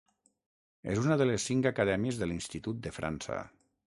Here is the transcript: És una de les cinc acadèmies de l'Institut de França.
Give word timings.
És 0.93 1.01
una 1.01 1.17
de 1.21 1.27
les 1.31 1.45
cinc 1.49 1.67
acadèmies 1.71 2.17
de 2.23 2.31
l'Institut 2.31 2.81
de 2.87 2.93
França. 2.97 3.39